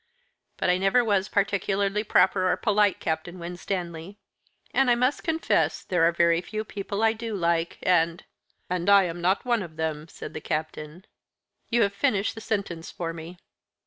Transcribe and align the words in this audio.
But 0.57 0.71
I 0.71 0.79
never 0.79 1.05
was 1.05 1.29
particularly 1.29 2.03
proper 2.03 2.51
or 2.51 2.57
polite, 2.57 2.99
Captain 2.99 3.37
Winstanley, 3.37 4.17
and 4.73 4.89
I 4.89 4.95
must 4.95 5.23
confess 5.23 5.83
there 5.83 6.07
are 6.07 6.11
very 6.11 6.41
few 6.41 6.63
people 6.63 7.03
I 7.03 7.13
do 7.13 7.35
like, 7.35 7.77
and" 7.83 8.23
"And 8.71 8.89
I 8.89 9.03
am 9.03 9.21
not 9.21 9.45
one 9.45 9.61
of 9.61 9.75
them," 9.75 10.07
said 10.07 10.33
the 10.33 10.41
Captain. 10.41 11.05
"You 11.69 11.83
have 11.83 11.93
finished 11.93 12.33
the 12.33 12.41
sentence 12.41 12.89
for 12.89 13.13
me." 13.13 13.37